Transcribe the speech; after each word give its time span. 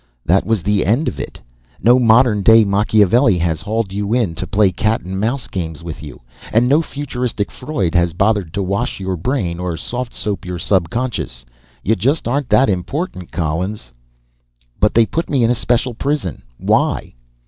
That 0.25 0.47
was 0.47 0.63
the 0.63 0.83
end 0.83 1.07
of 1.07 1.19
it. 1.19 1.39
No 1.79 1.99
modern 1.99 2.41
day 2.41 2.63
Machiavelli 2.63 3.37
has 3.37 3.61
hauled 3.61 3.93
you 3.93 4.15
in 4.15 4.33
to 4.33 4.47
play 4.47 4.71
cat 4.71 5.01
and 5.01 5.19
mouse 5.19 5.47
games 5.47 5.83
with 5.83 6.01
you, 6.01 6.21
and 6.51 6.67
no 6.67 6.81
futuristic 6.81 7.51
Freud 7.51 7.93
has 7.93 8.11
bothered 8.13 8.51
to 8.55 8.63
wash 8.63 8.99
your 8.99 9.15
brain 9.15 9.59
or 9.59 9.77
soft 9.77 10.15
soap 10.15 10.43
your 10.43 10.57
subconscious. 10.57 11.45
You 11.83 11.95
just 11.95 12.27
aren't 12.27 12.49
that 12.49 12.67
important, 12.67 13.31
Collins." 13.31 13.91
"But 14.79 14.95
they 14.95 15.05
put 15.05 15.29
me 15.29 15.43
in 15.43 15.51
a 15.51 15.53
special 15.53 15.93
prison. 15.93 16.41
Why?" 16.57 17.13